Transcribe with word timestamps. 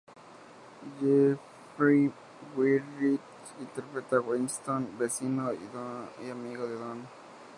Jeffrey 0.99 2.11
Wright 2.55 3.21
interpreta 3.61 4.15
a 4.17 4.21
Winston, 4.23 4.97
vecino 4.97 5.53
y 5.53 6.29
amigo 6.31 6.67
de 6.67 6.73
Don. 6.75 7.07